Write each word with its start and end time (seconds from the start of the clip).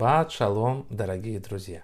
Шаббат, 0.00 0.32
шалом, 0.32 0.86
дорогие 0.88 1.40
друзья! 1.40 1.82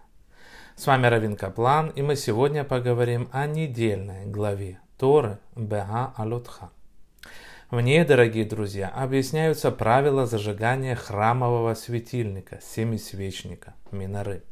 С 0.75 0.87
вами 0.87 1.07
Равин 1.07 1.37
Каплан, 1.37 1.91
и 1.91 2.01
мы 2.01 2.17
сегодня 2.17 2.65
поговорим 2.65 3.29
о 3.31 3.46
недельной 3.46 4.25
главе 4.25 4.81
Торы 4.96 5.39
Бега 5.55 6.14
Алутха. 6.17 6.71
В 7.71 7.79
ней, 7.79 8.07
дорогие 8.07 8.46
друзья, 8.46 8.89
объясняются 8.89 9.71
правила 9.71 10.25
зажигания 10.25 10.95
храмового 10.96 11.75
светильника, 11.75 12.59
семисвечника, 12.63 13.75
миноры. 13.91 14.45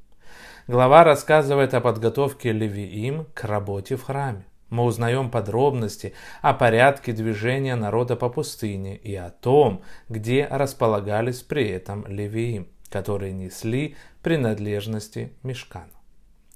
Глава 0.69 1.03
рассказывает 1.03 1.73
о 1.73 1.81
подготовке 1.81 2.53
левиим 2.53 3.29
к 3.33 3.45
работе 3.45 3.97
в 3.97 4.03
храме. 4.03 4.45
Мы 4.69 4.83
узнаем 4.83 5.31
подробности 5.31 6.13
о 6.43 6.53
порядке 6.53 7.13
движения 7.13 7.77
народа 7.77 8.15
по 8.15 8.29
пустыне 8.29 8.95
и 8.95 9.15
о 9.15 9.31
том, 9.31 9.83
где 10.11 10.47
располагались 10.51 11.41
при 11.41 11.67
этом 11.67 12.07
левиим, 12.07 12.69
которые 12.95 13.33
несли 13.33 13.97
принадлежности 14.23 15.33
мешкану. 15.43 15.99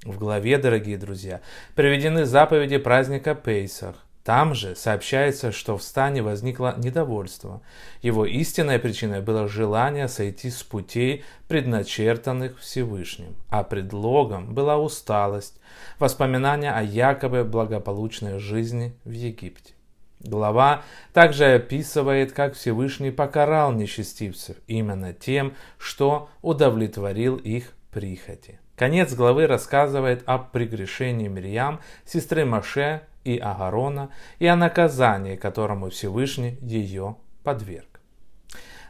В 0.04 0.16
главе, 0.18 0.56
дорогие 0.56 0.96
друзья, 0.96 1.40
приведены 1.74 2.26
заповеди 2.26 2.78
праздника 2.78 3.34
Пейсах, 3.34 3.96
там 4.22 4.54
же 4.54 4.76
сообщается, 4.76 5.50
что 5.50 5.76
в 5.76 5.82
стане 5.82 6.22
возникло 6.22 6.76
недовольство. 6.78 7.60
Его 8.02 8.24
истинной 8.24 8.78
причиной 8.78 9.20
было 9.20 9.48
желание 9.48 10.06
сойти 10.06 10.50
с 10.50 10.62
путей, 10.62 11.24
предначертанных 11.48 12.60
Всевышним, 12.60 13.34
а 13.48 13.64
предлогом 13.64 14.54
была 14.54 14.78
усталость, 14.78 15.58
воспоминания 15.98 16.70
о 16.70 16.84
якобы 16.84 17.42
благополучной 17.42 18.38
жизни 18.38 18.94
в 19.04 19.10
Египте. 19.10 19.72
Глава 20.20 20.82
также 21.12 21.54
описывает, 21.54 22.32
как 22.32 22.54
Всевышний 22.54 23.10
покарал 23.10 23.72
нечестивцев 23.72 24.56
именно 24.66 25.12
тем, 25.12 25.54
что 25.78 26.28
удовлетворил 26.42 27.36
их 27.36 27.72
прихоти. 27.92 28.58
Конец 28.76 29.14
главы 29.14 29.46
рассказывает 29.46 30.22
о 30.26 30.38
прегрешении 30.38 31.28
Мирьям, 31.28 31.80
сестры 32.04 32.44
Маше 32.44 33.02
и 33.24 33.38
Агарона, 33.38 34.10
и 34.38 34.46
о 34.46 34.56
наказании, 34.56 35.36
которому 35.36 35.90
Всевышний 35.90 36.58
ее 36.62 37.16
подверг. 37.42 38.00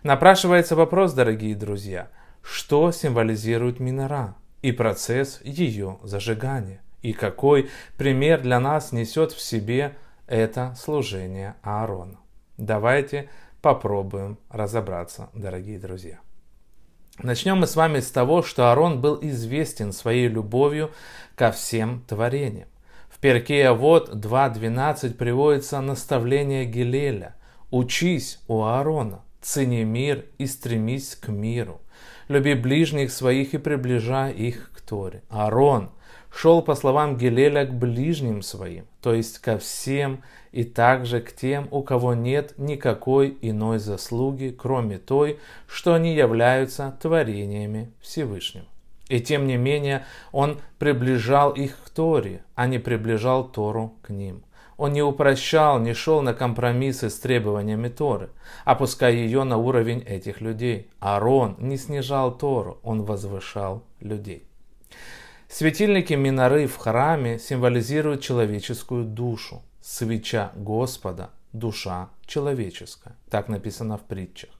Напрашивается 0.02 0.76
вопрос, 0.76 1.12
дорогие 1.12 1.54
друзья, 1.54 2.08
что 2.42 2.92
символизирует 2.92 3.80
минора 3.80 4.36
и 4.62 4.72
процесс 4.72 5.40
ее 5.42 5.98
зажигания, 6.02 6.80
и 7.02 7.12
какой 7.12 7.68
пример 7.96 8.42
для 8.42 8.60
нас 8.60 8.92
несет 8.92 9.32
в 9.32 9.40
себе 9.40 9.96
это 10.28 10.74
служение 10.78 11.56
Аарона. 11.62 12.18
Давайте 12.56 13.28
попробуем 13.60 14.38
разобраться, 14.50 15.30
дорогие 15.32 15.78
друзья. 15.78 16.20
Начнем 17.20 17.58
мы 17.58 17.66
с 17.66 17.74
вами 17.74 17.98
с 17.98 18.10
того, 18.10 18.42
что 18.42 18.70
Аарон 18.70 19.00
был 19.00 19.18
известен 19.22 19.92
своей 19.92 20.28
любовью 20.28 20.92
ко 21.34 21.50
всем 21.50 22.04
творениям. 22.06 22.68
В 23.08 23.18
Перке 23.18 23.72
вот 23.72 24.14
2.12 24.14 25.14
приводится 25.14 25.80
наставление 25.80 26.64
Гилеля. 26.64 27.34
«Учись 27.70 28.40
у 28.46 28.62
Аарона, 28.62 29.22
цени 29.40 29.82
мир 29.82 30.26
и 30.38 30.46
стремись 30.46 31.16
к 31.16 31.28
миру. 31.28 31.80
Люби 32.28 32.54
ближних 32.54 33.10
своих 33.10 33.54
и 33.54 33.58
приближай 33.58 34.32
их 34.32 34.70
к 34.74 34.80
Торе». 34.80 35.22
Аарон 35.28 35.90
шел, 36.32 36.62
по 36.62 36.74
словам 36.74 37.16
Гилеля, 37.16 37.64
к 37.64 37.72
ближним 37.72 38.42
своим, 38.42 38.84
то 39.00 39.14
есть 39.14 39.38
ко 39.38 39.58
всем 39.58 40.22
и 40.52 40.64
также 40.64 41.20
к 41.20 41.32
тем, 41.32 41.68
у 41.70 41.82
кого 41.82 42.14
нет 42.14 42.54
никакой 42.58 43.36
иной 43.42 43.78
заслуги, 43.78 44.54
кроме 44.56 44.98
той, 44.98 45.38
что 45.66 45.94
они 45.94 46.14
являются 46.14 46.96
творениями 47.00 47.90
Всевышнего. 48.00 48.66
И 49.08 49.20
тем 49.20 49.46
не 49.46 49.56
менее 49.56 50.04
он 50.32 50.60
приближал 50.78 51.52
их 51.52 51.78
к 51.84 51.90
Торе, 51.90 52.42
а 52.54 52.66
не 52.66 52.78
приближал 52.78 53.48
Тору 53.48 53.94
к 54.02 54.10
ним. 54.10 54.42
Он 54.78 54.92
не 54.92 55.02
упрощал, 55.02 55.80
не 55.80 55.92
шел 55.92 56.22
на 56.22 56.32
компромиссы 56.32 57.10
с 57.10 57.18
требованиями 57.18 57.88
Торы, 57.88 58.30
опуская 58.64 59.12
ее 59.12 59.42
на 59.42 59.56
уровень 59.56 59.98
этих 59.98 60.40
людей. 60.40 60.88
Аарон 61.00 61.56
не 61.58 61.76
снижал 61.76 62.38
Тору, 62.38 62.78
он 62.84 63.02
возвышал 63.02 63.82
людей. 64.00 64.46
Светильники 65.48 66.14
миноры 66.14 66.68
в 66.68 66.76
храме 66.76 67.40
символизируют 67.40 68.22
человеческую 68.22 69.04
душу. 69.04 69.62
Свеча 69.82 70.52
Господа– 70.54 71.30
душа 71.52 72.10
человеческая. 72.24 73.16
Так 73.30 73.48
написано 73.48 73.96
в 73.96 74.02
притчах. 74.02 74.50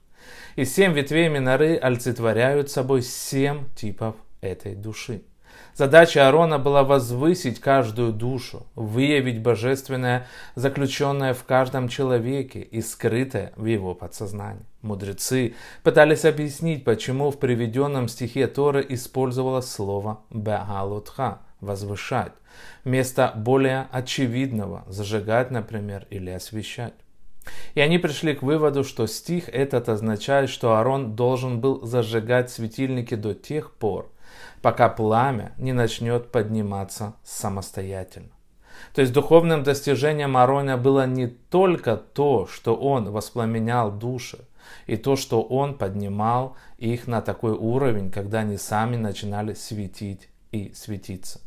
И 0.57 0.65
семь 0.65 0.93
ветвей 0.93 1.29
миноры 1.29 1.77
олицетворяют 1.77 2.69
собой 2.69 3.03
семь 3.03 3.73
типов 3.73 4.15
этой 4.41 4.75
души. 4.75 5.21
Задача 5.75 6.27
Аарона 6.27 6.59
была 6.59 6.83
возвысить 6.83 7.59
каждую 7.59 8.11
душу, 8.11 8.65
выявить 8.75 9.41
божественное, 9.41 10.27
заключенное 10.55 11.33
в 11.33 11.43
каждом 11.45 11.87
человеке 11.87 12.59
и 12.59 12.81
скрытое 12.81 13.53
в 13.55 13.65
его 13.65 13.95
подсознании. 13.95 14.65
Мудрецы 14.81 15.55
пытались 15.83 16.25
объяснить, 16.25 16.83
почему 16.83 17.31
в 17.31 17.39
приведенном 17.39 18.07
стихе 18.07 18.47
Торы 18.47 18.85
использовалось 18.89 19.69
слово 19.71 20.19
«бегалутха»– 20.29 21.39
«возвышать», 21.61 22.33
вместо 22.83 23.31
более 23.35 23.87
очевидного 23.91 24.83
«зажигать», 24.87 25.51
например, 25.51 26.07
или 26.09 26.29
«освещать». 26.29 26.93
И 27.73 27.81
они 27.81 27.97
пришли 27.97 28.33
к 28.33 28.43
выводу, 28.43 28.83
что 28.83 29.07
стих 29.07 29.49
этот 29.49 29.89
означает, 29.89 30.49
что 30.49 30.75
Аарон 30.75 31.15
должен 31.15 31.59
был 31.59 31.85
зажигать 31.85 32.49
светильники 32.49 33.15
до 33.15 33.33
тех 33.33 33.71
пор, 33.71 34.11
пока 34.61 34.89
пламя 34.89 35.53
не 35.57 35.73
начнет 35.73 36.31
подниматься 36.31 37.13
самостоятельно. 37.23 38.29
То 38.93 39.01
есть 39.01 39.13
духовным 39.13 39.63
достижением 39.63 40.37
Аарона 40.37 40.77
было 40.77 41.05
не 41.05 41.27
только 41.27 41.97
то, 41.97 42.47
что 42.47 42.75
он 42.75 43.11
воспламенял 43.11 43.91
души, 43.91 44.39
и 44.87 44.97
то, 44.97 45.15
что 45.15 45.41
он 45.41 45.77
поднимал 45.77 46.55
их 46.77 47.07
на 47.07 47.21
такой 47.21 47.53
уровень, 47.53 48.11
когда 48.11 48.39
они 48.39 48.57
сами 48.57 48.95
начинали 48.95 49.53
светить 49.53 50.29
и 50.51 50.71
светиться. 50.73 51.41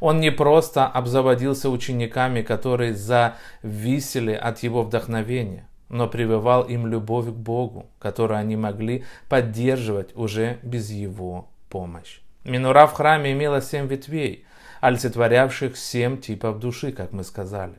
Он 0.00 0.20
не 0.20 0.30
просто 0.30 0.86
обзаводился 0.86 1.68
учениками, 1.68 2.42
которые 2.42 2.94
зависели 2.94 4.32
от 4.32 4.62
его 4.62 4.82
вдохновения, 4.82 5.68
но 5.88 6.08
прививал 6.08 6.62
им 6.62 6.86
любовь 6.86 7.26
к 7.26 7.32
Богу, 7.36 7.86
которую 7.98 8.38
они 8.38 8.56
могли 8.56 9.04
поддерживать 9.28 10.16
уже 10.16 10.58
без 10.62 10.90
его 10.90 11.48
помощи. 11.68 12.23
Минура 12.44 12.86
в 12.86 12.92
храме 12.92 13.32
имела 13.32 13.62
семь 13.62 13.86
ветвей, 13.86 14.44
олицетворявших 14.80 15.76
семь 15.76 16.20
типов 16.20 16.58
души, 16.58 16.92
как 16.92 17.12
мы 17.12 17.24
сказали. 17.24 17.74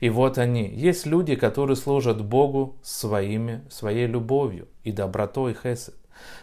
И 0.00 0.08
вот 0.08 0.38
они, 0.38 0.66
есть 0.66 1.04
люди, 1.04 1.34
которые 1.34 1.76
служат 1.76 2.24
Богу 2.24 2.78
своими, 2.82 3.62
своей 3.70 4.06
любовью 4.06 4.68
и 4.82 4.92
добротой 4.92 5.54
хесед. 5.54 5.94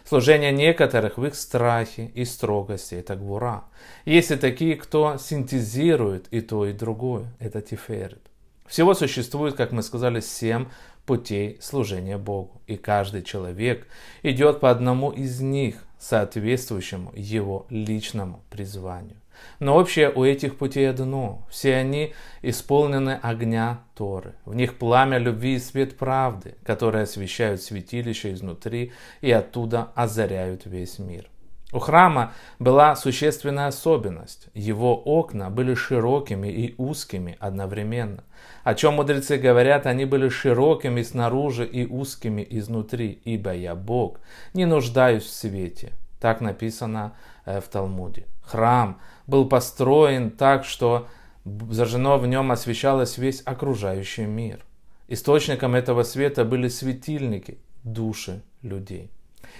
Служение 0.04 0.52
некоторых 0.52 1.18
в 1.18 1.24
их 1.24 1.34
страхе 1.34 2.06
и 2.14 2.24
строгости– 2.24 2.94
это 2.96 3.16
гвура. 3.16 3.64
Есть 4.04 4.30
и 4.30 4.36
такие, 4.36 4.76
кто 4.76 5.18
синтезирует 5.18 6.28
и 6.30 6.40
то, 6.40 6.66
и 6.66 6.72
другое– 6.72 7.26
это 7.40 7.60
тиферет. 7.60 8.22
Всего 8.66 8.94
существует, 8.94 9.54
как 9.54 9.72
мы 9.72 9.82
сказали, 9.82 10.20
семь 10.20 10.66
путей 11.04 11.58
служения 11.60 12.16
Богу. 12.16 12.62
И 12.66 12.76
каждый 12.76 13.22
человек 13.22 13.86
идет 14.22 14.60
по 14.60 14.70
одному 14.70 15.10
из 15.10 15.40
них, 15.40 15.85
соответствующему 15.98 17.12
его 17.14 17.66
личному 17.70 18.42
призванию. 18.50 19.16
Но 19.58 19.76
общее 19.76 20.10
у 20.10 20.24
этих 20.24 20.56
путей 20.56 20.88
одно. 20.88 21.46
Все 21.50 21.76
они 21.76 22.14
исполнены 22.42 23.18
огня 23.22 23.80
Торы. 23.94 24.34
В 24.44 24.54
них 24.54 24.78
пламя 24.78 25.18
любви 25.18 25.56
и 25.56 25.58
свет 25.58 25.96
правды, 25.96 26.54
которые 26.64 27.04
освещают 27.04 27.62
святилище 27.62 28.32
изнутри 28.32 28.92
и 29.20 29.30
оттуда 29.30 29.92
озаряют 29.94 30.66
весь 30.66 30.98
мир. 30.98 31.28
У 31.76 31.78
храма 31.78 32.32
была 32.58 32.96
существенная 32.96 33.66
особенность. 33.66 34.48
Его 34.54 34.96
окна 34.96 35.50
были 35.50 35.74
широкими 35.74 36.48
и 36.48 36.74
узкими 36.78 37.36
одновременно. 37.38 38.24
О 38.64 38.74
чем 38.74 38.94
мудрецы 38.94 39.36
говорят, 39.36 39.84
они 39.84 40.06
были 40.06 40.30
широкими 40.30 41.02
снаружи 41.02 41.66
и 41.66 41.84
узкими 41.86 42.46
изнутри, 42.48 43.20
ибо 43.26 43.52
я 43.52 43.74
Бог, 43.74 44.20
не 44.54 44.64
нуждаюсь 44.64 45.24
в 45.24 45.30
свете. 45.30 45.92
Так 46.18 46.40
написано 46.40 47.12
э, 47.44 47.60
в 47.60 47.64
Талмуде. 47.64 48.24
Храм 48.40 48.98
был 49.26 49.46
построен 49.46 50.30
так, 50.30 50.64
что 50.64 51.08
зажжено 51.44 52.16
в 52.16 52.26
нем 52.26 52.52
освещалось 52.52 53.18
весь 53.18 53.42
окружающий 53.44 54.24
мир. 54.24 54.64
Источником 55.08 55.74
этого 55.74 56.04
света 56.04 56.46
были 56.46 56.68
светильники, 56.68 57.58
души 57.84 58.40
людей. 58.62 59.10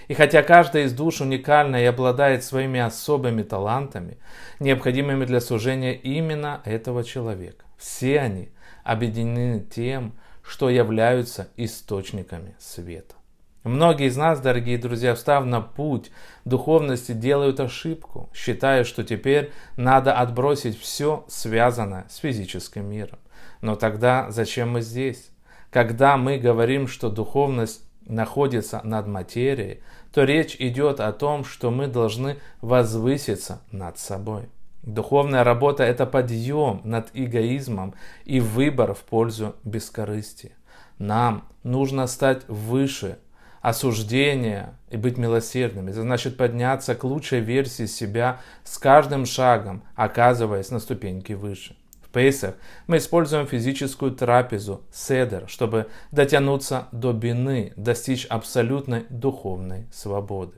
И 0.07 0.13
хотя 0.13 0.43
каждая 0.43 0.83
из 0.83 0.93
душ 0.93 1.21
уникальна 1.21 1.81
и 1.81 1.85
обладает 1.85 2.43
своими 2.43 2.79
особыми 2.79 3.43
талантами, 3.43 4.17
необходимыми 4.59 5.25
для 5.25 5.41
служения 5.41 5.95
именно 5.95 6.61
этого 6.65 7.03
человека, 7.03 7.65
все 7.77 8.19
они 8.19 8.49
объединены 8.83 9.59
тем, 9.59 10.13
что 10.41 10.69
являются 10.69 11.49
источниками 11.57 12.55
света. 12.57 13.15
Многие 13.63 14.07
из 14.07 14.15
нас, 14.15 14.39
дорогие 14.39 14.77
друзья, 14.77 15.13
встав 15.13 15.43
на 15.43 15.59
путь 15.59 16.09
духовности, 16.45 17.11
делают 17.11 17.59
ошибку, 17.59 18.29
считая, 18.33 18.85
что 18.85 19.03
теперь 19.03 19.51
надо 19.75 20.13
отбросить 20.13 20.79
все 20.79 21.25
связанное 21.27 22.05
с 22.09 22.17
физическим 22.17 22.89
миром. 22.89 23.19
Но 23.59 23.75
тогда 23.75 24.31
зачем 24.31 24.71
мы 24.71 24.81
здесь? 24.81 25.31
Когда 25.69 26.15
мы 26.15 26.37
говорим, 26.37 26.87
что 26.87 27.09
духовность 27.09 27.83
находится 28.07 28.81
над 28.83 29.07
материей, 29.07 29.81
то 30.13 30.23
речь 30.23 30.55
идет 30.59 30.99
о 30.99 31.11
том, 31.11 31.43
что 31.43 31.71
мы 31.71 31.87
должны 31.87 32.37
возвыситься 32.61 33.61
над 33.71 33.99
собой. 33.99 34.49
Духовная 34.83 35.43
работа– 35.43 35.83
это 35.85 36.05
подъем 36.05 36.81
над 36.83 37.09
эгоизмом 37.13 37.93
и 38.23 38.39
выбор 38.39 38.93
в 38.93 38.99
пользу 38.99 39.55
бескорыстия. 39.63 40.53
Нам 40.97 41.43
нужно 41.63 42.07
стать 42.07 42.47
выше 42.47 43.17
осуждения 43.61 44.75
и 44.89 44.95
быть 44.95 45.17
милосердными. 45.17 45.91
Это 45.91 46.01
значит 46.01 46.37
подняться 46.37 46.95
к 46.95 47.03
лучшей 47.03 47.41
версии 47.41 47.85
себя 47.85 48.39
с 48.63 48.77
каждым 48.77 49.25
шагом, 49.25 49.83
оказываясь 49.95 50.71
на 50.71 50.79
ступеньке 50.79 51.35
выше. 51.35 51.75
Пейсах 52.17 52.55
мы 52.87 52.97
используем 52.97 53.45
физическую 53.45 54.11
трапезу, 54.11 54.81
седер, 54.91 55.47
чтобы 55.47 55.85
дотянуться 56.09 56.87
до 56.91 57.13
бины, 57.13 57.73
достичь 57.75 58.25
абсолютной 58.25 59.05
духовной 59.11 59.85
свободы. 59.93 60.55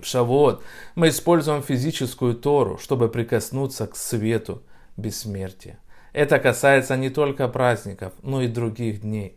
В 0.00 0.06
Шавуот 0.06 0.62
мы 0.94 1.10
используем 1.10 1.62
физическую 1.62 2.34
Тору, 2.34 2.78
чтобы 2.78 3.10
прикоснуться 3.10 3.86
к 3.86 3.94
свету 3.94 4.62
бессмертия. 4.96 5.80
Это 6.14 6.38
касается 6.38 6.96
не 6.96 7.10
только 7.10 7.46
праздников, 7.46 8.14
но 8.22 8.40
и 8.40 8.48
других 8.48 9.02
дней. 9.02 9.36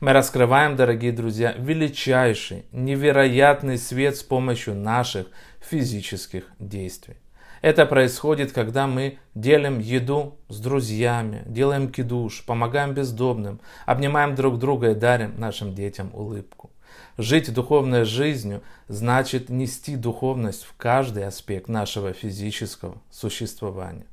Мы 0.00 0.14
раскрываем, 0.14 0.76
дорогие 0.76 1.12
друзья, 1.12 1.52
величайший, 1.58 2.64
невероятный 2.72 3.76
свет 3.76 4.16
с 4.16 4.22
помощью 4.22 4.74
наших 4.74 5.26
физических 5.60 6.44
действий. 6.58 7.18
Это 7.60 7.86
происходит, 7.86 8.52
когда 8.52 8.86
мы 8.86 9.18
делим 9.34 9.78
еду 9.78 10.36
с 10.48 10.60
друзьями, 10.60 11.42
делаем 11.46 11.90
кидуш, 11.90 12.44
помогаем 12.44 12.94
бездомным, 12.94 13.60
обнимаем 13.86 14.34
друг 14.34 14.58
друга 14.58 14.90
и 14.90 14.94
дарим 14.94 15.38
нашим 15.38 15.74
детям 15.74 16.10
улыбку. 16.14 16.70
Жить 17.16 17.52
духовной 17.52 18.04
жизнью 18.04 18.62
значит 18.86 19.48
нести 19.48 19.96
духовность 19.96 20.64
в 20.64 20.74
каждый 20.76 21.26
аспект 21.26 21.68
нашего 21.68 22.12
физического 22.12 22.94
существования. 23.10 24.06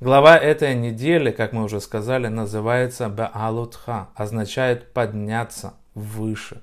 Глава 0.00 0.36
этой 0.36 0.74
недели, 0.74 1.30
как 1.30 1.52
мы 1.52 1.64
уже 1.64 1.80
сказали, 1.80 2.26
называется 2.26 3.08
Баалутха, 3.08 4.08
означает 4.14 4.92
подняться 4.92 5.74
выше. 5.94 6.60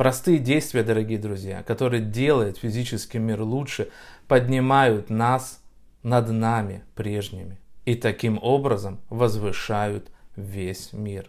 Простые 0.00 0.38
действия, 0.38 0.82
дорогие 0.82 1.18
друзья, 1.18 1.62
которые 1.62 2.00
делают 2.00 2.56
физический 2.56 3.18
мир 3.18 3.42
лучше, 3.42 3.90
поднимают 4.28 5.10
нас 5.10 5.62
над 6.02 6.30
нами 6.30 6.84
прежними 6.94 7.58
и 7.84 7.94
таким 7.96 8.38
образом 8.40 9.00
возвышают 9.10 10.10
весь 10.36 10.94
мир. 10.94 11.28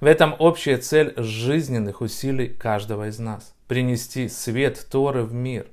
В 0.00 0.06
этом 0.06 0.34
общая 0.38 0.78
цель 0.78 1.12
жизненных 1.18 2.00
усилий 2.00 2.48
каждого 2.48 3.08
из 3.08 3.18
нас– 3.18 3.54
принести 3.68 4.30
свет 4.30 4.86
Торы 4.90 5.22
в 5.22 5.34
мир. 5.34 5.66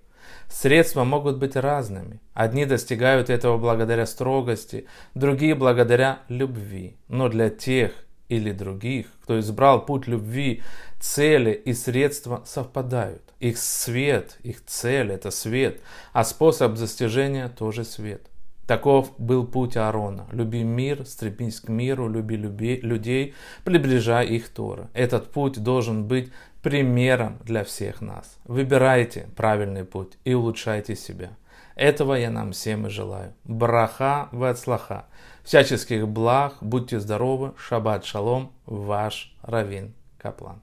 Средства 0.50 1.06
могут 1.06 1.38
быть 1.38 1.56
разными. 1.56 2.20
Одни 2.34 2.66
достигают 2.66 3.30
этого 3.30 3.58
благодаря 3.58 4.06
строгости, 4.06 4.86
другие 5.16 5.56
благодаря 5.56 6.20
любви. 6.28 6.98
Но 7.08 7.30
для 7.30 7.50
тех 7.50 7.94
или 8.36 8.52
других, 8.52 9.08
кто 9.24 9.40
избрал 9.40 9.86
путь 9.86 10.08
любви, 10.08 10.62
цели 11.00 11.52
и 11.52 11.74
средства 11.74 12.44
совпадают. 12.46 13.22
Их 13.40 13.58
свет, 13.58 14.38
их 14.44 14.66
цель– 14.66 15.12
это 15.14 15.32
свет, 15.32 15.82
а 16.14 16.24
способ 16.24 16.74
достижения– 16.74 17.48
тоже 17.58 17.84
свет. 17.84 18.30
Таков 18.66 19.12
был 19.18 19.46
путь 19.46 19.76
Аарона. 19.76 20.26
Люби 20.32 20.64
мир, 20.64 21.06
стремись 21.06 21.60
к 21.60 21.68
миру, 21.68 22.08
люби 22.08 22.38
люби, 22.38 22.80
людей, 22.82 23.34
приближай 23.66 24.26
их 24.28 24.48
Торы. 24.50 24.88
Этот 24.94 25.32
путь 25.32 25.62
должен 25.62 26.06
быть 26.06 26.32
примером 26.62 27.40
для 27.44 27.66
всех 27.66 28.00
нас. 28.00 28.38
Выбирайте 28.46 29.28
правильный 29.36 29.84
путь 29.84 30.14
и 30.24 30.34
улучшайте 30.34 30.96
себя. 30.96 31.32
Этого 31.76 32.14
я 32.14 32.30
нам 32.30 32.52
всем 32.52 32.88
и 32.88 32.90
желаю. 32.90 33.34
Браха 33.44 34.30
вацлаха. 34.32 35.06
Всяческих 35.44 36.08
благ, 36.08 36.56
будьте 36.62 37.00
здоровы, 37.00 37.54
шаббат 37.58 38.06
шалом, 38.06 38.54
ваш 38.66 39.36
Равин 39.42 39.94
Каплан. 40.18 40.62